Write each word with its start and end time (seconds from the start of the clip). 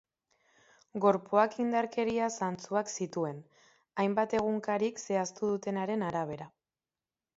Gorpuak 1.03 1.57
indarkeria 1.63 2.29
zantzuak 2.45 2.89
zituen, 2.95 3.43
hainbat 4.05 4.35
egunkarik 4.41 5.05
zehaztu 5.07 5.51
dutenaren 5.55 6.09
arabera. 6.11 6.49